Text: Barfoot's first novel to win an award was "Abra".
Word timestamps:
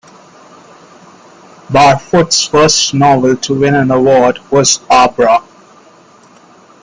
Barfoot's 1.71 2.45
first 2.47 2.95
novel 2.95 3.35
to 3.37 3.53
win 3.59 3.75
an 3.75 3.91
award 3.91 4.39
was 4.49 4.79
"Abra". 4.89 5.43